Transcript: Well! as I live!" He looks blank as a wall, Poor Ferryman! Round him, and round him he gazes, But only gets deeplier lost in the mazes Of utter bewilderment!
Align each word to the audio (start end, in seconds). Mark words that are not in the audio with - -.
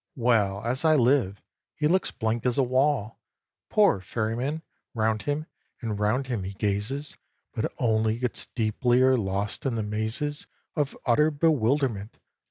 Well! 0.15 0.63
as 0.65 0.83
I 0.83 0.95
live!" 0.95 1.43
He 1.75 1.87
looks 1.87 2.09
blank 2.09 2.43
as 2.47 2.57
a 2.57 2.63
wall, 2.63 3.19
Poor 3.69 3.99
Ferryman! 4.01 4.63
Round 4.95 5.21
him, 5.21 5.45
and 5.79 5.99
round 5.99 6.25
him 6.25 6.41
he 6.43 6.53
gazes, 6.53 7.17
But 7.53 7.71
only 7.77 8.17
gets 8.17 8.47
deeplier 8.55 9.15
lost 9.15 9.63
in 9.63 9.75
the 9.75 9.83
mazes 9.83 10.47
Of 10.75 10.97
utter 11.05 11.29
bewilderment! 11.29 12.17